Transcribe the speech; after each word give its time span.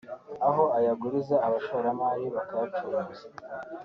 aho 0.47 0.63
ayaguriza 0.77 1.35
abashoramari 1.47 2.25
bakayacuruza 2.35 3.25